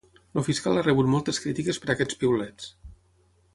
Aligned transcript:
El 0.41 0.45
fiscal 0.45 0.79
ha 0.81 0.83
rebut 0.87 1.11
moltes 1.17 1.41
crítiques 1.45 1.81
per 1.85 1.93
aquests 1.95 2.19
piulets. 2.25 2.73